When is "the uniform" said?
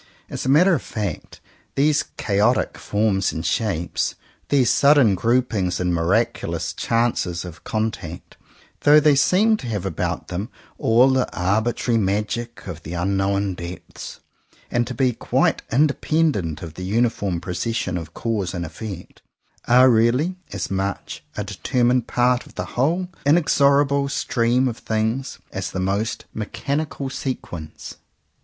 16.73-17.39